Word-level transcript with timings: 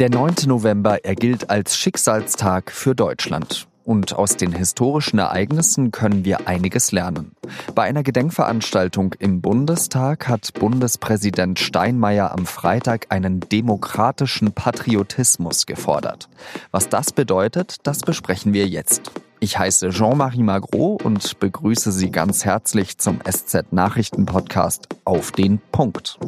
Der 0.00 0.08
9. 0.08 0.46
November, 0.46 1.04
er 1.04 1.14
gilt 1.14 1.50
als 1.50 1.76
Schicksalstag 1.76 2.70
für 2.70 2.94
Deutschland. 2.94 3.68
Und 3.84 4.14
aus 4.14 4.38
den 4.38 4.50
historischen 4.52 5.18
Ereignissen 5.18 5.90
können 5.90 6.24
wir 6.24 6.48
einiges 6.48 6.90
lernen. 6.90 7.32
Bei 7.74 7.82
einer 7.82 8.02
Gedenkveranstaltung 8.02 9.14
im 9.18 9.42
Bundestag 9.42 10.26
hat 10.26 10.54
Bundespräsident 10.54 11.58
Steinmeier 11.58 12.32
am 12.32 12.46
Freitag 12.46 13.08
einen 13.10 13.40
demokratischen 13.40 14.52
Patriotismus 14.52 15.66
gefordert. 15.66 16.30
Was 16.70 16.88
das 16.88 17.12
bedeutet, 17.12 17.86
das 17.86 18.00
besprechen 18.00 18.54
wir 18.54 18.66
jetzt. 18.66 19.12
Ich 19.38 19.58
heiße 19.58 19.90
Jean-Marie 19.90 20.44
Magro 20.44 20.98
und 21.04 21.38
begrüße 21.40 21.92
Sie 21.92 22.10
ganz 22.10 22.46
herzlich 22.46 22.96
zum 22.96 23.18
SZ 23.30 23.70
Nachrichten 23.70 24.24
Podcast 24.24 24.88
auf 25.04 25.30
den 25.30 25.60
Punkt. 25.72 26.18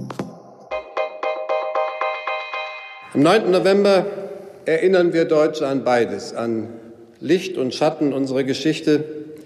Am 3.14 3.20
9. 3.20 3.50
November 3.50 4.06
erinnern 4.64 5.12
wir 5.12 5.26
Deutsche 5.26 5.66
an 5.68 5.84
beides, 5.84 6.32
an 6.32 6.68
Licht 7.20 7.58
und 7.58 7.74
Schatten 7.74 8.14
unserer 8.14 8.42
Geschichte. 8.42 9.04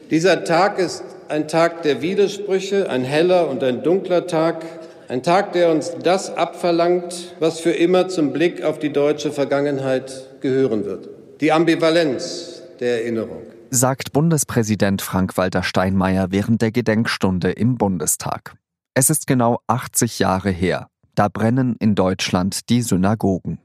Dieser 0.09 0.45
Tag 0.45 0.79
ist 0.79 1.03
ein 1.29 1.49
Tag 1.49 1.83
der 1.83 2.01
Widersprüche, 2.01 2.89
ein 2.89 3.03
heller 3.03 3.51
und 3.51 3.65
ein 3.65 3.83
dunkler 3.83 4.29
Tag, 4.29 4.65
ein 5.09 5.25
Tag, 5.25 5.53
der 5.53 5.73
uns 5.73 5.97
das 6.01 6.37
abverlangt, 6.37 7.35
was 7.41 7.59
für 7.59 7.73
immer 7.73 8.07
zum 8.07 8.33
Blick 8.33 8.63
auf 8.63 8.79
die 8.79 8.93
deutsche 8.93 9.33
Vergangenheit 9.33 10.27
gehören 10.41 10.85
wird. 10.85 11.09
Die 11.41 11.51
Ambivalenz 11.51 12.63
der 12.79 13.03
Erinnerung. 13.03 13.43
Sagt 13.71 14.13
Bundespräsident 14.13 15.03
Frank-Walter 15.03 15.65
Steinmeier 15.65 16.29
während 16.31 16.63
der 16.63 16.71
Gedenkstunde 16.71 17.51
im 17.51 17.79
Bundestag. 17.79 18.55
Es 18.95 19.11
ist 19.11 19.27
genau 19.27 19.59
80 19.67 20.21
Jahre 20.21 20.51
her, 20.51 20.87
da 21.17 21.29
brennen 21.29 21.77
in 21.81 21.95
Deutschland 21.95 22.69
die 22.69 22.83
Synagogen. 22.83 23.59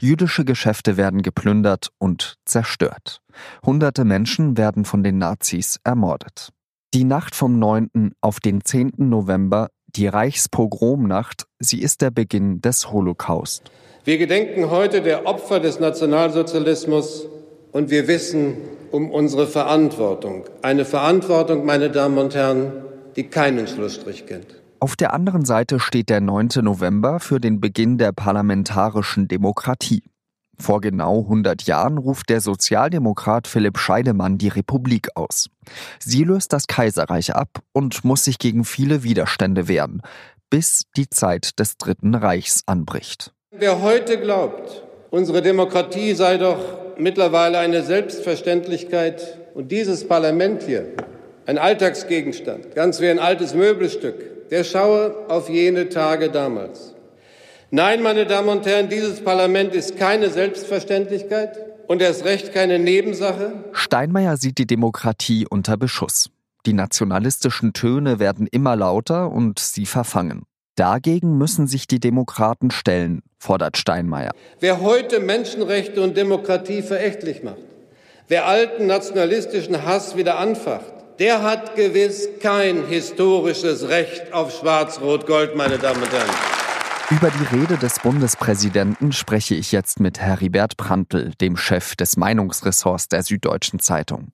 Jüdische 0.00 0.44
Geschäfte 0.44 0.96
werden 0.96 1.22
geplündert 1.22 1.90
und 1.98 2.36
zerstört. 2.46 3.20
Hunderte 3.64 4.04
Menschen 4.04 4.56
werden 4.56 4.84
von 4.84 5.02
den 5.02 5.18
Nazis 5.18 5.78
ermordet. 5.84 6.50
Die 6.94 7.04
Nacht 7.04 7.34
vom 7.34 7.58
9. 7.58 8.12
auf 8.22 8.40
den 8.40 8.64
10. 8.64 8.92
November, 8.96 9.68
die 9.86 10.06
Reichspogromnacht, 10.06 11.46
sie 11.58 11.82
ist 11.82 12.00
der 12.00 12.10
Beginn 12.10 12.62
des 12.62 12.90
Holocaust. 12.90 13.70
Wir 14.04 14.18
gedenken 14.18 14.70
heute 14.70 15.02
der 15.02 15.26
Opfer 15.26 15.60
des 15.60 15.80
Nationalsozialismus 15.80 17.26
und 17.72 17.90
wir 17.90 18.08
wissen 18.08 18.56
um 18.92 19.10
unsere 19.10 19.46
Verantwortung. 19.46 20.44
Eine 20.62 20.84
Verantwortung, 20.84 21.66
meine 21.66 21.90
Damen 21.90 22.16
und 22.16 22.34
Herren, 22.34 22.72
die 23.16 23.24
keinen 23.24 23.66
Schlussstrich 23.66 24.26
kennt. 24.26 24.46
Auf 24.78 24.94
der 24.94 25.14
anderen 25.14 25.46
Seite 25.46 25.80
steht 25.80 26.10
der 26.10 26.20
9. 26.20 26.48
November 26.60 27.18
für 27.18 27.40
den 27.40 27.60
Beginn 27.60 27.96
der 27.96 28.12
parlamentarischen 28.12 29.26
Demokratie. 29.26 30.02
Vor 30.58 30.82
genau 30.82 31.20
100 31.20 31.62
Jahren 31.62 31.96
ruft 31.96 32.28
der 32.28 32.42
Sozialdemokrat 32.42 33.46
Philipp 33.46 33.78
Scheidemann 33.78 34.36
die 34.36 34.48
Republik 34.48 35.08
aus. 35.14 35.48
Sie 35.98 36.24
löst 36.24 36.52
das 36.52 36.66
Kaiserreich 36.66 37.34
ab 37.34 37.60
und 37.72 38.04
muss 38.04 38.24
sich 38.24 38.38
gegen 38.38 38.64
viele 38.64 39.02
Widerstände 39.02 39.66
wehren, 39.66 40.02
bis 40.50 40.84
die 40.96 41.08
Zeit 41.08 41.58
des 41.58 41.78
Dritten 41.78 42.14
Reichs 42.14 42.62
anbricht. 42.66 43.32
Wer 43.52 43.80
heute 43.80 44.20
glaubt, 44.20 44.84
unsere 45.10 45.40
Demokratie 45.40 46.14
sei 46.14 46.36
doch 46.36 46.58
mittlerweile 46.98 47.58
eine 47.58 47.82
Selbstverständlichkeit 47.82 49.38
und 49.54 49.72
dieses 49.72 50.06
Parlament 50.06 50.62
hier 50.62 50.86
ein 51.46 51.56
Alltagsgegenstand, 51.56 52.74
ganz 52.74 53.00
wie 53.00 53.08
ein 53.08 53.18
altes 53.18 53.54
Möbelstück, 53.54 54.35
der 54.50 54.64
schaue 54.64 55.14
auf 55.28 55.48
jene 55.48 55.88
Tage 55.88 56.30
damals. 56.30 56.94
Nein, 57.70 58.02
meine 58.02 58.26
Damen 58.26 58.48
und 58.48 58.66
Herren, 58.66 58.88
dieses 58.88 59.22
Parlament 59.22 59.74
ist 59.74 59.96
keine 59.96 60.30
Selbstverständlichkeit 60.30 61.58
und 61.88 62.00
erst 62.00 62.24
recht 62.24 62.52
keine 62.52 62.78
Nebensache. 62.78 63.64
Steinmeier 63.72 64.36
sieht 64.36 64.58
die 64.58 64.66
Demokratie 64.66 65.46
unter 65.48 65.76
Beschuss. 65.76 66.30
Die 66.64 66.72
nationalistischen 66.72 67.72
Töne 67.72 68.18
werden 68.18 68.46
immer 68.50 68.76
lauter 68.76 69.30
und 69.30 69.58
sie 69.58 69.86
verfangen. 69.86 70.42
Dagegen 70.76 71.38
müssen 71.38 71.66
sich 71.66 71.86
die 71.86 72.00
Demokraten 72.00 72.70
stellen, 72.70 73.22
fordert 73.38 73.76
Steinmeier. 73.76 74.32
Wer 74.60 74.80
heute 74.80 75.20
Menschenrechte 75.20 76.02
und 76.02 76.16
Demokratie 76.16 76.82
verächtlich 76.82 77.42
macht, 77.42 77.56
wer 78.28 78.46
alten 78.46 78.86
nationalistischen 78.86 79.84
Hass 79.84 80.16
wieder 80.16 80.38
anfacht, 80.38 80.92
der 81.18 81.42
hat 81.42 81.76
gewiss 81.76 82.28
kein 82.40 82.86
historisches 82.86 83.88
Recht 83.88 84.32
auf 84.32 84.52
Schwarz-Rot-Gold, 84.58 85.56
meine 85.56 85.78
Damen 85.78 86.02
und 86.02 86.12
Herren. 86.12 86.34
Über 87.10 87.30
die 87.30 87.56
Rede 87.56 87.76
des 87.76 88.00
Bundespräsidenten 88.00 89.12
spreche 89.12 89.54
ich 89.54 89.70
jetzt 89.70 90.00
mit 90.00 90.20
Heribert 90.20 90.76
Prantl, 90.76 91.32
dem 91.40 91.56
Chef 91.56 91.94
des 91.94 92.16
Meinungsressorts 92.16 93.08
der 93.08 93.22
Süddeutschen 93.22 93.78
Zeitung. 93.78 94.32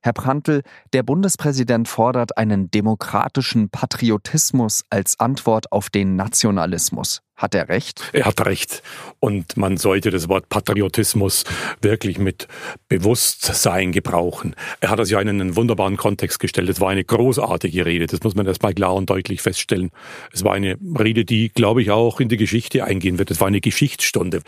Herr 0.00 0.14
Prantl, 0.14 0.62
der 0.92 1.02
Bundespräsident 1.02 1.88
fordert 1.88 2.36
einen 2.36 2.70
demokratischen 2.70 3.70
Patriotismus 3.70 4.84
als 4.90 5.20
Antwort 5.20 5.70
auf 5.72 5.90
den 5.90 6.16
Nationalismus. 6.16 7.23
Hat 7.36 7.54
er 7.54 7.68
recht? 7.68 8.00
Er 8.12 8.26
hat 8.26 8.46
recht. 8.46 8.82
Und 9.18 9.56
man 9.56 9.76
sollte 9.76 10.10
das 10.10 10.28
Wort 10.28 10.48
Patriotismus 10.48 11.42
wirklich 11.82 12.18
mit 12.18 12.46
Bewusstsein 12.88 13.90
gebrauchen. 13.90 14.54
Er 14.80 14.90
hat 14.90 15.00
das 15.00 15.10
ja 15.10 15.20
in 15.20 15.28
einen 15.28 15.56
wunderbaren 15.56 15.96
Kontext 15.96 16.38
gestellt. 16.38 16.68
Es 16.68 16.80
war 16.80 16.90
eine 16.90 17.02
großartige 17.02 17.86
Rede. 17.86 18.06
Das 18.06 18.22
muss 18.22 18.36
man 18.36 18.46
erstmal 18.46 18.72
klar 18.72 18.94
und 18.94 19.10
deutlich 19.10 19.42
feststellen. 19.42 19.90
Es 20.32 20.44
war 20.44 20.52
eine 20.52 20.76
Rede, 20.96 21.24
die, 21.24 21.48
glaube 21.48 21.82
ich, 21.82 21.90
auch 21.90 22.20
in 22.20 22.28
die 22.28 22.36
Geschichte 22.36 22.84
eingehen 22.84 23.18
wird. 23.18 23.32
Es 23.32 23.40
war 23.40 23.48
eine 23.48 23.60
Geschichtsstunde. 23.60 24.42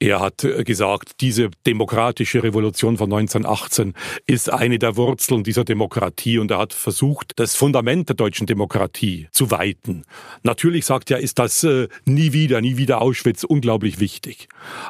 Er 0.00 0.18
hat 0.18 0.38
gesagt, 0.64 1.20
diese 1.20 1.48
demokratische 1.64 2.42
Revolution 2.42 2.96
von 2.96 3.12
1918 3.12 3.94
ist 4.26 4.52
eine 4.52 4.80
der 4.80 4.96
Wurzeln 4.96 5.44
dieser 5.44 5.64
Demokratie 5.64 6.38
und 6.38 6.50
er 6.50 6.58
hat 6.58 6.72
versucht, 6.72 7.34
das 7.36 7.54
Fundament 7.54 8.08
der 8.08 8.16
deutschen 8.16 8.48
Demokratie 8.48 9.28
zu 9.30 9.52
weiten. 9.52 10.04
Natürlich 10.42 10.86
sagt 10.86 11.10
er, 11.12 11.20
ist 11.20 11.38
das 11.38 11.62
äh, 11.62 11.86
nie 12.04 12.31
nie 12.32 12.44
wieder, 12.44 12.60
nie 12.60 12.76
wieder 12.76 13.02
Auschwitz, 13.02 13.44
unglaublich 13.44 14.00
wichtig. 14.00 14.48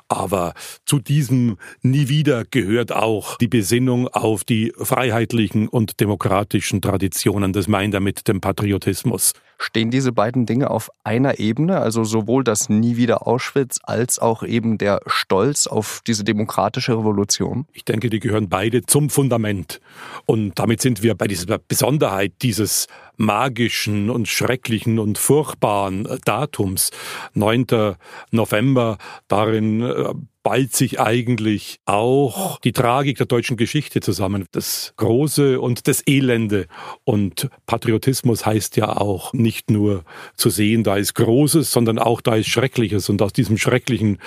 Aber 0.09 0.55
zu 0.87 0.99
diesem 0.99 1.57
nie 1.83 2.09
wieder 2.09 2.45
gehört 2.45 2.93
auch 2.93 3.37
die 3.39 3.49
Besinnung 3.49 4.09
auf 4.09 4.45
die 4.45 4.73
freiheitlichen 4.77 5.69
und 5.69 6.01
demokratischen 6.01 6.81
Traditionen. 6.81 7.53
Das 7.53 7.69
meint 7.69 7.95
er 7.95 8.01
mit 8.01 8.29
dem 8.29 8.41
Patriotismus. 8.41 9.33
Stehen 9.59 9.93
diese 9.93 10.11
beiden 10.13 10.45
Dinge 10.45 10.71
auf 10.71 10.91
einer 11.05 11.39
Ebene, 11.39 11.79
also 11.79 12.03
sowohl 12.03 12.43
das 12.43 12.69
Nie 12.69 12.97
wieder 12.97 13.29
Auschwitz 13.29 13.79
als 13.85 14.19
auch 14.19 14.43
eben 14.43 14.77
der 14.77 15.01
Stolz 15.07 15.69
auf 15.69 16.01
diese 16.05 16.25
demokratische 16.25 16.99
Revolution? 16.99 17.67
Ich 17.73 17.85
denke, 17.85 18.11
die 18.11 18.19
gehören 18.19 18.49
beide 18.49 18.83
zum 18.83 19.09
Fundament. 19.09 19.81
Und 20.27 20.59
damit 20.59 20.81
sind 20.81 21.05
wir 21.05 21.15
bei 21.15 21.29
dieser 21.29 21.59
Besonderheit 21.59 22.33
dieses 22.43 22.89
magischen 23.23 24.11
und 24.11 24.29
schrecklichen 24.29 24.99
und 24.99 25.17
furchtbaren 25.17 26.07
Datums, 26.25 26.91
9. 27.35 27.95
November, 28.31 28.99
darin 29.29 29.81
äh, 29.81 30.13
ballt 30.43 30.75
sich 30.75 31.01
eigentlich 31.01 31.79
auch 31.87 32.59
die 32.61 32.73
Tragik 32.73 33.17
der 33.17 33.27
deutschen 33.27 33.57
Geschichte 33.57 34.01
zusammen. 34.01 34.47
Das 34.51 34.93
Große 34.97 35.61
und 35.61 35.87
das 35.87 36.03
Elende. 36.07 36.67
Und 37.05 37.49
Patriotismus 37.67 38.45
heißt 38.45 38.77
ja 38.77 38.97
auch 38.97 39.33
nicht 39.33 39.71
nur 39.71 40.05
zu 40.37 40.51
sehen, 40.51 40.83
da 40.83 40.97
ist 40.97 41.15
Großes, 41.15 41.71
sondern 41.71 41.99
auch 41.99 42.21
da 42.21 42.35
ist 42.35 42.49
Schreckliches. 42.49 43.09
Und 43.09 43.23
aus 43.23 43.33
diesem 43.33 43.57
Schrecklichen 43.57 44.19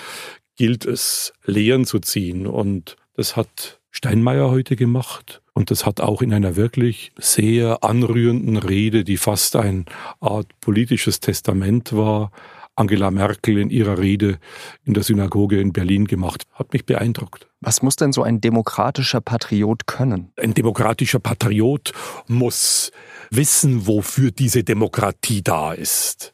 gilt 0.56 0.86
es, 0.86 1.34
Lehren 1.44 1.86
zu 1.86 2.00
ziehen. 2.00 2.48
Und 2.48 2.96
das 3.16 3.36
hat 3.36 3.82
Steinmeier 3.92 4.50
heute 4.50 4.78
gemacht. 4.78 5.42
Und 5.56 5.72
das 5.72 5.86
hat 5.86 6.02
auch 6.02 6.22
in 6.22 6.34
einer 6.34 6.58
wirklich 6.58 7.14
sehr 7.18 7.84
anrührenden 7.84 8.58
Rede, 8.58 9.06
die 9.06 9.16
fast 9.16 9.56
eine 9.56 9.86
Art 10.20 10.48
politisches 10.60 11.22
Testament 11.22 11.94
war, 11.94 12.32
Angela 12.76 13.10
Merkel 13.10 13.58
in 13.58 13.70
ihrer 13.70 13.98
Rede 13.98 14.38
in 14.84 14.94
der 14.94 15.04
Synagoge 15.04 15.62
in 15.62 15.72
Berlin 15.72 16.06
gemacht. 16.08 16.44
Hat 16.52 16.74
mich 16.74 16.86
beeindruckt. 16.86 17.48
Was 17.62 17.82
muss 17.82 17.96
denn 17.96 18.12
so 18.12 18.22
ein 18.22 18.42
demokratischer 18.42 19.22
Patriot 19.22 19.88
können? 19.88 20.34
Ein 20.38 20.54
demokratischer 20.54 21.20
Patriot 21.20 21.94
muss 22.28 22.92
wissen, 23.32 23.88
wofür 23.88 24.32
diese 24.32 24.66
Demokratie 24.66 25.42
da 25.42 25.72
ist. 25.72 26.34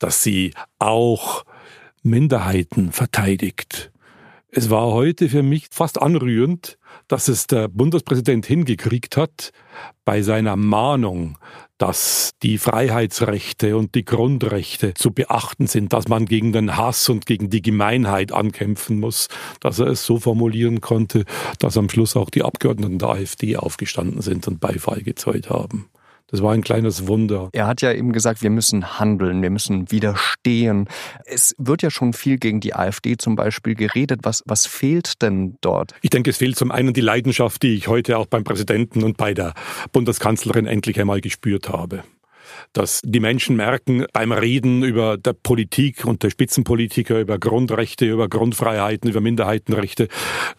Dass 0.00 0.24
sie 0.24 0.54
auch 0.80 1.44
Minderheiten 2.02 2.90
verteidigt. 2.90 3.92
Es 4.50 4.70
war 4.70 4.86
heute 4.88 5.28
für 5.28 5.44
mich 5.44 5.68
fast 5.70 6.02
anrührend, 6.02 6.78
dass 7.10 7.26
es 7.26 7.48
der 7.48 7.66
Bundespräsident 7.66 8.46
hingekriegt 8.46 9.16
hat, 9.16 9.50
bei 10.04 10.22
seiner 10.22 10.54
Mahnung, 10.54 11.38
dass 11.76 12.30
die 12.44 12.56
Freiheitsrechte 12.56 13.76
und 13.76 13.96
die 13.96 14.04
Grundrechte 14.04 14.94
zu 14.94 15.10
beachten 15.10 15.66
sind, 15.66 15.92
dass 15.92 16.06
man 16.06 16.26
gegen 16.26 16.52
den 16.52 16.76
Hass 16.76 17.08
und 17.08 17.26
gegen 17.26 17.50
die 17.50 17.62
Gemeinheit 17.62 18.30
ankämpfen 18.32 19.00
muss, 19.00 19.26
dass 19.58 19.80
er 19.80 19.88
es 19.88 20.04
so 20.06 20.20
formulieren 20.20 20.80
konnte, 20.80 21.24
dass 21.58 21.76
am 21.76 21.88
Schluss 21.88 22.16
auch 22.16 22.30
die 22.30 22.44
Abgeordneten 22.44 23.00
der 23.00 23.08
AfD 23.08 23.56
aufgestanden 23.56 24.22
sind 24.22 24.46
und 24.46 24.60
Beifall 24.60 25.02
gezollt 25.02 25.50
haben. 25.50 25.90
Das 26.30 26.42
war 26.42 26.52
ein 26.52 26.62
kleines 26.62 27.06
Wunder. 27.06 27.48
Er 27.52 27.66
hat 27.66 27.82
ja 27.82 27.92
eben 27.92 28.12
gesagt, 28.12 28.42
wir 28.42 28.50
müssen 28.50 28.98
handeln, 28.98 29.42
wir 29.42 29.50
müssen 29.50 29.90
widerstehen. 29.90 30.88
Es 31.24 31.54
wird 31.58 31.82
ja 31.82 31.90
schon 31.90 32.12
viel 32.12 32.38
gegen 32.38 32.60
die 32.60 32.74
AfD 32.74 33.16
zum 33.16 33.36
Beispiel 33.36 33.74
geredet. 33.74 34.20
Was, 34.22 34.42
was 34.46 34.66
fehlt 34.66 35.22
denn 35.22 35.56
dort? 35.60 35.94
Ich 36.02 36.10
denke, 36.10 36.30
es 36.30 36.36
fehlt 36.36 36.56
zum 36.56 36.70
einen 36.70 36.94
die 36.94 37.00
Leidenschaft, 37.00 37.62
die 37.62 37.74
ich 37.74 37.88
heute 37.88 38.18
auch 38.18 38.26
beim 38.26 38.44
Präsidenten 38.44 39.02
und 39.02 39.16
bei 39.16 39.34
der 39.34 39.54
Bundeskanzlerin 39.92 40.66
endlich 40.66 41.00
einmal 41.00 41.20
gespürt 41.20 41.68
habe 41.68 42.04
dass 42.72 43.00
die 43.04 43.20
Menschen 43.20 43.56
merken 43.56 44.06
beim 44.12 44.32
Reden 44.32 44.82
über 44.82 45.16
der 45.16 45.32
Politik 45.32 46.04
und 46.04 46.22
der 46.22 46.30
Spitzenpolitiker, 46.30 47.20
über 47.20 47.38
Grundrechte, 47.38 48.06
über 48.06 48.28
Grundfreiheiten, 48.28 49.10
über 49.10 49.20
Minderheitenrechte, 49.20 50.08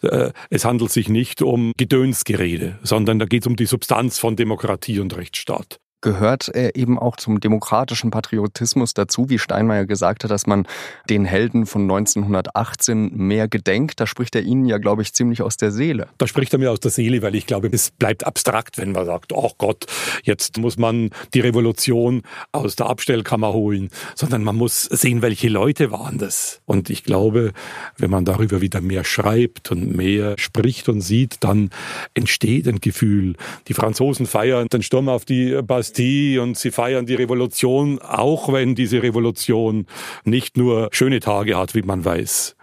äh, 0.02 0.30
es 0.50 0.64
handelt 0.64 0.90
sich 0.90 1.08
nicht 1.08 1.42
um 1.42 1.72
Gedönsgerede, 1.76 2.78
sondern 2.82 3.18
da 3.18 3.26
geht 3.26 3.42
es 3.42 3.46
um 3.46 3.56
die 3.56 3.66
Substanz 3.66 4.18
von 4.18 4.36
Demokratie 4.36 5.00
und 5.00 5.16
Rechtsstaat 5.16 5.78
gehört 6.02 6.48
er 6.48 6.76
eben 6.76 6.98
auch 6.98 7.16
zum 7.16 7.40
demokratischen 7.40 8.10
Patriotismus 8.10 8.92
dazu, 8.92 9.30
wie 9.30 9.38
Steinmeier 9.38 9.86
gesagt 9.86 10.24
hat, 10.24 10.30
dass 10.30 10.46
man 10.46 10.66
den 11.08 11.24
Helden 11.24 11.64
von 11.64 11.82
1918 11.82 13.12
mehr 13.16 13.48
gedenkt. 13.48 14.00
Da 14.00 14.06
spricht 14.06 14.34
er 14.34 14.42
Ihnen 14.42 14.66
ja, 14.66 14.78
glaube 14.78 15.02
ich, 15.02 15.14
ziemlich 15.14 15.40
aus 15.40 15.56
der 15.56 15.70
Seele. 15.70 16.08
Da 16.18 16.26
spricht 16.26 16.52
er 16.52 16.58
mir 16.58 16.70
aus 16.70 16.80
der 16.80 16.90
Seele, 16.90 17.22
weil 17.22 17.34
ich 17.34 17.46
glaube, 17.46 17.70
es 17.72 17.90
bleibt 17.90 18.26
abstrakt, 18.26 18.76
wenn 18.78 18.92
man 18.92 19.06
sagt, 19.06 19.32
oh 19.32 19.52
Gott, 19.56 19.86
jetzt 20.24 20.58
muss 20.58 20.76
man 20.76 21.10
die 21.32 21.40
Revolution 21.40 22.22
aus 22.50 22.76
der 22.76 22.86
Abstellkammer 22.86 23.52
holen, 23.52 23.88
sondern 24.14 24.42
man 24.42 24.56
muss 24.56 24.82
sehen, 24.82 25.22
welche 25.22 25.48
Leute 25.48 25.90
waren 25.92 26.18
das. 26.18 26.60
Und 26.66 26.90
ich 26.90 27.04
glaube, 27.04 27.52
wenn 27.96 28.10
man 28.10 28.24
darüber 28.24 28.60
wieder 28.60 28.80
mehr 28.80 29.04
schreibt 29.04 29.70
und 29.70 29.94
mehr 29.94 30.34
spricht 30.38 30.88
und 30.88 31.00
sieht, 31.00 31.36
dann 31.40 31.70
entsteht 32.14 32.66
ein 32.66 32.80
Gefühl. 32.80 33.36
Die 33.68 33.74
Franzosen 33.74 34.26
feiern 34.26 34.66
den 34.68 34.82
Sturm 34.82 35.08
auf 35.08 35.24
die 35.24 35.60
Bastille 35.62 35.91
Amnestie 35.92 36.38
und 36.38 36.56
sie 36.56 36.70
feiern 36.70 37.06
die 37.06 37.14
Revolution, 37.14 38.00
auch 38.00 38.52
wenn 38.52 38.74
diese 38.74 39.02
Revolution 39.02 39.86
nicht 40.24 40.56
nur 40.56 40.88
schöne 40.92 41.20
Tage 41.20 41.56
hat, 41.56 41.74
wie 41.74 41.82
man 41.82 42.04
weiß. 42.04 42.56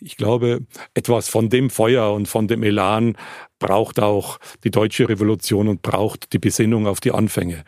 Ich 0.00 0.16
glaube, 0.16 0.60
etwas 0.92 1.28
von 1.28 1.48
dem 1.48 1.70
Feuer 1.70 2.12
und 2.12 2.28
von 2.28 2.46
dem 2.48 2.62
Elan 2.62 3.16
braucht 3.58 4.00
auch 4.00 4.38
die 4.64 4.70
deutsche 4.70 5.08
Revolution 5.08 5.68
und 5.68 5.82
braucht 5.82 6.32
die 6.32 6.38
Besinnung 6.38 6.86
auf 6.86 7.00
die 7.00 7.12
Anfänge. 7.12 7.64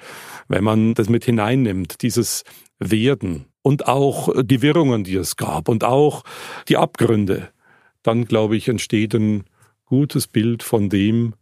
Wenn 0.48 0.64
man 0.64 0.94
das 0.94 1.08
mit 1.08 1.24
hineinnimmt, 1.24 2.02
dieses 2.02 2.44
Werden 2.78 3.46
und 3.62 3.88
auch 3.88 4.28
die 4.42 4.60
Wirrungen, 4.60 5.04
die 5.04 5.16
es 5.16 5.36
gab 5.36 5.68
und 5.68 5.84
auch 5.84 6.24
die 6.68 6.76
Abgründe, 6.76 7.48
dann 8.02 8.26
glaube 8.26 8.56
ich, 8.56 8.68
entsteht 8.68 9.14
ein 9.14 9.44
gutes 9.86 10.26
Bild 10.26 10.62
von 10.62 10.90
dem, 10.90 11.34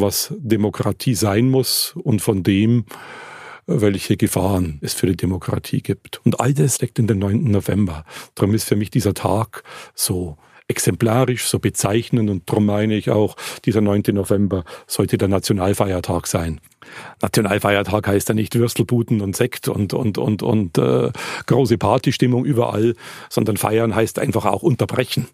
was 0.00 0.34
Demokratie 0.38 1.14
sein 1.14 1.50
muss 1.50 1.94
und 2.02 2.20
von 2.20 2.42
dem, 2.42 2.84
welche 3.66 4.16
Gefahren 4.16 4.78
es 4.80 4.94
für 4.94 5.06
die 5.06 5.16
Demokratie 5.16 5.82
gibt. 5.82 6.20
Und 6.24 6.40
all 6.40 6.54
das 6.54 6.76
steckt 6.76 6.98
in 6.98 7.06
den 7.06 7.18
9. 7.18 7.50
November. 7.50 8.04
Darum 8.34 8.54
ist 8.54 8.64
für 8.64 8.76
mich 8.76 8.90
dieser 8.90 9.14
Tag 9.14 9.62
so 9.94 10.38
exemplarisch, 10.68 11.46
so 11.46 11.58
bezeichnend 11.58 12.28
und 12.30 12.48
darum 12.48 12.66
meine 12.66 12.94
ich 12.94 13.10
auch, 13.10 13.36
dieser 13.64 13.80
9. 13.80 14.02
November 14.12 14.64
sollte 14.86 15.18
der 15.18 15.28
Nationalfeiertag 15.28 16.26
sein. 16.26 16.60
Nationalfeiertag 17.20 18.06
heißt 18.06 18.28
ja 18.28 18.34
nicht 18.34 18.54
Würstelbuten 18.54 19.20
und 19.20 19.36
Sekt 19.36 19.68
und, 19.68 19.94
und, 19.94 20.18
und, 20.18 20.42
und 20.42 20.78
äh, 20.78 21.10
große 21.46 21.78
Partystimmung 21.78 22.44
überall, 22.44 22.94
sondern 23.28 23.56
feiern 23.56 23.94
heißt 23.94 24.18
einfach 24.18 24.44
auch 24.44 24.62
unterbrechen 24.62 25.28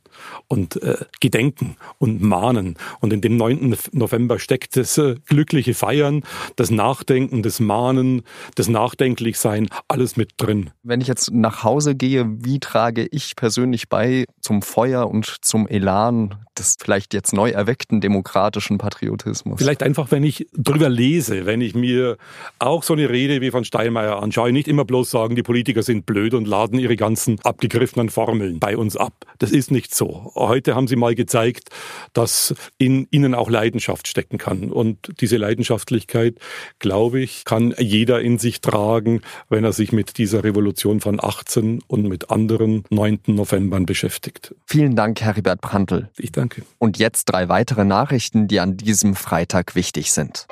und 0.49 0.83
äh, 0.83 0.97
gedenken 1.21 1.77
und 1.99 2.23
mahnen. 2.23 2.77
Und 3.01 3.13
in 3.13 3.21
dem 3.21 3.37
9. 3.37 3.77
November 3.93 4.39
steckt 4.39 4.77
das 4.77 4.99
äh, 4.99 5.17
glückliche 5.27 5.75
Feiern, 5.75 6.23
das 6.57 6.71
Nachdenken, 6.71 7.43
das 7.43 7.61
Mahnen, 7.61 8.23
das 8.55 8.69
Nachdenklichsein, 8.69 9.69
alles 9.89 10.17
mit 10.17 10.33
drin. 10.37 10.71
Wenn 10.83 11.01
ich 11.01 11.09
jetzt 11.09 11.33
nach 11.33 11.65
Hause 11.65 11.95
gehe, 11.95 12.27
wie 12.29 12.61
trage 12.61 13.07
ich 13.11 13.37
persönlich 13.37 13.89
bei 13.89 14.25
zum 14.41 14.63
Feuer 14.63 15.09
und 15.09 15.37
zum 15.43 15.67
Elan 15.67 16.35
des 16.59 16.77
vielleicht 16.81 17.15
jetzt 17.15 17.33
neu 17.33 17.51
erweckten 17.51 18.01
demokratischen 18.01 18.79
Patriotismus? 18.79 19.59
Vielleicht 19.59 19.83
einfach, 19.83 20.11
wenn 20.11 20.23
ich 20.23 20.47
drüber 20.53 20.89
lese, 20.89 21.44
wenn 21.47 21.61
ich 21.61 21.75
mir 21.75 22.17
auch 22.59 22.83
so 22.83 22.95
eine 22.95 23.11
Rede 23.11 23.41
wie 23.41 23.51
von 23.51 23.65
Steinmeier 23.65 24.23
anschaue, 24.23 24.53
nicht 24.53 24.69
immer 24.69 24.85
bloß 24.85 25.11
sagen, 25.11 25.37
die 25.37 25.43
Politiker 25.43 25.83
sind 25.83 26.07
blöd 26.07 26.35
und 26.35 26.47
laden 26.47 26.79
ihre 26.79 26.97
ganzen 26.97 27.39
abgegriffenen 27.45 28.09
Formeln 28.09 28.59
bei 28.59 28.77
uns 28.77 28.97
ab. 28.97 29.13
Das 29.39 29.51
ist 29.51 29.71
nicht 29.71 29.95
so. 29.95 30.33
Heute 30.35 30.75
haben 30.75 30.89
sie 30.89 30.97
mal 30.97 31.15
gezeigt, 31.15 31.69
dass 32.13 32.55
in 32.79 33.07
ihnen 33.11 33.35
auch 33.35 33.51
Leidenschaft 33.51 34.09
stecken 34.09 34.39
kann. 34.39 34.71
Und 34.71 35.21
diese 35.21 35.37
Leidenschaftlichkeit, 35.37 36.37
glaube 36.79 37.21
ich, 37.21 37.45
kann 37.45 37.75
jeder 37.79 38.21
in 38.21 38.39
sich 38.39 38.61
tragen, 38.61 39.23
wenn 39.49 39.65
er 39.65 39.73
sich 39.73 39.93
mit 39.93 40.19
dieser 40.19 40.45
Revolution 40.45 41.01
von 41.01 41.23
18 41.23 41.83
und 41.87 42.09
mit 42.09 42.31
anderen 42.31 42.85
9. 42.91 43.21
Novembern 43.27 43.87
beschäftigt. 43.87 44.55
Vielen 44.67 44.97
Dank, 44.97 45.21
Heribert 45.21 45.61
Prantl. 45.61 46.09
Ich 46.19 46.33
danke. 46.33 46.63
Und 46.79 46.99
jetzt 46.99 47.27
drei 47.27 47.49
weitere 47.49 47.85
Nachrichten, 47.85 48.49
die 48.49 48.61
an 48.61 48.77
diesem 48.77 49.15
Freitag 49.15 49.75
wichtig 49.75 50.13
sind. 50.13 50.47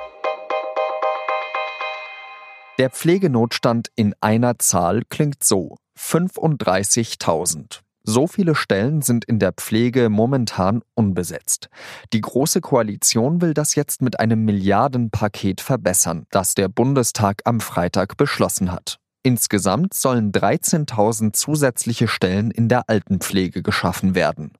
Der 2.83 2.89
Pflegenotstand 2.89 3.87
in 3.95 4.13
einer 4.19 4.59
Zahl 4.59 5.03
klingt 5.07 5.41
so 5.41 5.77
35.000. 5.97 7.79
So 8.03 8.27
viele 8.27 8.55
Stellen 8.55 9.01
sind 9.01 9.23
in 9.23 9.39
der 9.39 9.53
Pflege 9.53 10.09
momentan 10.09 10.81
unbesetzt. 10.93 11.69
Die 12.11 12.19
Große 12.19 12.59
Koalition 12.59 13.39
will 13.41 13.53
das 13.53 13.75
jetzt 13.75 14.01
mit 14.01 14.19
einem 14.19 14.43
Milliardenpaket 14.43 15.61
verbessern, 15.61 16.25
das 16.29 16.55
der 16.55 16.67
Bundestag 16.67 17.43
am 17.45 17.61
Freitag 17.61 18.17
beschlossen 18.17 18.73
hat. 18.73 18.99
Insgesamt 19.25 19.93
sollen 19.93 20.33
13.000 20.33 21.31
zusätzliche 21.31 22.09
Stellen 22.09 22.51
in 22.51 22.67
der 22.67 22.89
Altenpflege 22.89 23.63
geschaffen 23.63 24.13
werden. 24.13 24.51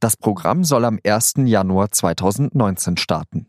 Das 0.00 0.16
Programm 0.16 0.64
soll 0.64 0.86
am 0.86 0.98
1. 1.04 1.34
Januar 1.44 1.92
2019 1.92 2.96
starten. 2.96 3.48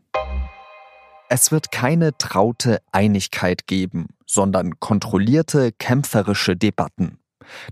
Es 1.30 1.52
wird 1.52 1.70
keine 1.70 2.16
traute 2.16 2.80
Einigkeit 2.90 3.66
geben, 3.66 4.08
sondern 4.24 4.80
kontrollierte, 4.80 5.72
kämpferische 5.72 6.56
Debatten. 6.56 7.18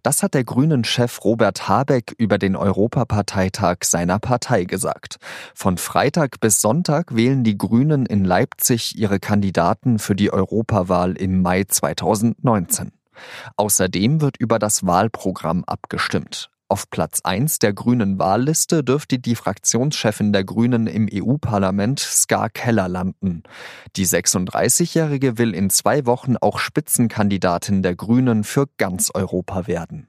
Das 0.03 0.23
hat 0.23 0.35
der 0.35 0.44
Grünen-Chef 0.44 1.25
Robert 1.25 1.67
Habeck 1.67 2.14
über 2.19 2.37
den 2.37 2.55
Europaparteitag 2.55 3.79
seiner 3.85 4.19
Partei 4.19 4.64
gesagt. 4.64 5.17
Von 5.55 5.79
Freitag 5.79 6.41
bis 6.41 6.61
Sonntag 6.61 7.14
wählen 7.17 7.44
die 7.44 7.56
Grünen 7.56 8.05
in 8.05 8.25
Leipzig 8.25 8.99
ihre 8.99 9.20
Kandidaten 9.20 9.99
für 9.99 10.14
die 10.14 10.32
Europawahl 10.32 11.12
im 11.17 11.41
Mai 11.41 11.64
2019. 11.64 12.93
Außerdem 13.56 14.20
wird 14.20 14.37
über 14.37 14.58
das 14.58 14.87
Wahlprogramm 14.87 15.64
abgestimmt. 15.64 16.51
Auf 16.69 16.91
Platz 16.91 17.20
1 17.23 17.61
der 17.61 17.73
grünen 17.73 18.19
Wahlliste 18.19 18.82
dürfte 18.82 19.20
die 19.20 19.37
Fraktionschefin 19.37 20.32
der 20.32 20.43
Grünen 20.43 20.89
im 20.89 21.08
EU-Parlament 21.13 22.01
Ska 22.01 22.49
Keller 22.49 22.89
landen. 22.89 23.44
Die 23.94 24.05
36-Jährige 24.05 25.39
will 25.39 25.55
in 25.55 25.70
zwei 25.70 26.06
Wochen 26.06 26.37
auch 26.37 26.58
Spitzenkandidatin 26.58 27.82
der 27.82 27.94
Grünen 27.94 28.43
für 28.43 28.67
ganz 28.79 29.13
Europa 29.15 29.69
werden. 29.69 30.08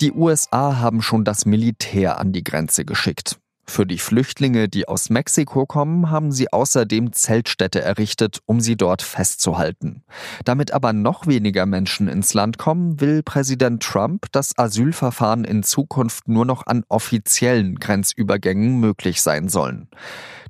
Die 0.00 0.12
USA 0.12 0.78
haben 0.78 1.02
schon 1.02 1.24
das 1.24 1.44
Militär 1.46 2.20
an 2.20 2.32
die 2.32 2.44
Grenze 2.44 2.84
geschickt. 2.84 3.40
Für 3.68 3.84
die 3.84 3.98
Flüchtlinge, 3.98 4.68
die 4.68 4.88
aus 4.88 5.10
Mexiko 5.10 5.66
kommen, 5.66 6.10
haben 6.10 6.32
sie 6.32 6.50
außerdem 6.50 7.12
Zeltstädte 7.12 7.82
errichtet, 7.82 8.40
um 8.46 8.60
sie 8.60 8.76
dort 8.76 9.02
festzuhalten. 9.02 10.02
Damit 10.46 10.72
aber 10.72 10.94
noch 10.94 11.26
weniger 11.26 11.66
Menschen 11.66 12.08
ins 12.08 12.32
Land 12.32 12.56
kommen, 12.56 12.98
will 12.98 13.22
Präsident 13.22 13.82
Trump, 13.82 14.24
dass 14.32 14.58
Asylverfahren 14.58 15.44
in 15.44 15.62
Zukunft 15.62 16.28
nur 16.28 16.46
noch 16.46 16.66
an 16.66 16.82
offiziellen 16.88 17.76
Grenzübergängen 17.76 18.80
möglich 18.80 19.20
sein 19.20 19.50
sollen. 19.50 19.88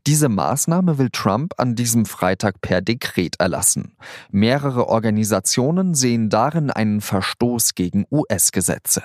Diese 0.07 0.29
Maßnahme 0.29 0.97
will 0.97 1.11
Trump 1.11 1.55
an 1.59 1.75
diesem 1.75 2.07
Freitag 2.07 2.61
per 2.61 2.81
Dekret 2.81 3.41
erlassen. 3.41 3.97
Mehrere 4.31 4.87
Organisationen 4.87 5.95
sehen 5.95 6.31
darin 6.31 6.71
einen 6.71 7.01
Verstoß 7.01 7.75
gegen 7.75 8.07
US-Gesetze. 8.13 9.03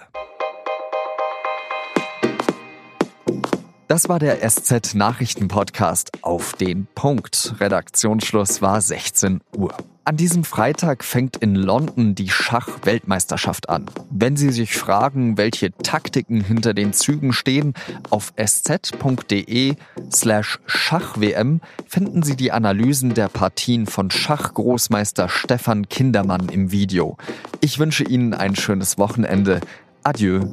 Das 3.93 4.09
war 4.09 4.17
der 4.17 4.39
SZ 4.49 4.95
Nachrichten 4.95 5.49
Podcast 5.49 6.09
auf 6.23 6.53
den 6.53 6.87
Punkt. 6.95 7.53
Redaktionsschluss 7.59 8.59
war 8.59 8.81
16 8.81 9.39
Uhr. 9.55 9.71
An 10.03 10.17
diesem 10.17 10.43
Freitag 10.45 11.03
fängt 11.03 11.37
in 11.37 11.53
London 11.53 12.15
die 12.15 12.27
Schach-Weltmeisterschaft 12.27 13.69
an. 13.69 13.85
Wenn 14.09 14.35
Sie 14.35 14.49
sich 14.49 14.75
fragen, 14.75 15.37
welche 15.37 15.71
Taktiken 15.73 16.41
hinter 16.41 16.73
den 16.73 16.91
Zügen 16.93 17.33
stehen, 17.33 17.75
auf 18.09 18.33
sz.de 18.35 19.75
slash 20.11 20.59
Schach-WM 20.65 21.61
finden 21.87 22.23
Sie 22.23 22.35
die 22.35 22.51
Analysen 22.51 23.13
der 23.13 23.27
Partien 23.27 23.85
von 23.85 24.09
Schachgroßmeister 24.09 25.29
Stefan 25.29 25.87
Kindermann 25.87 26.49
im 26.49 26.71
Video. 26.71 27.17
Ich 27.61 27.77
wünsche 27.77 28.05
Ihnen 28.05 28.33
ein 28.33 28.55
schönes 28.55 28.97
Wochenende. 28.97 29.61
Adieu. 30.01 30.47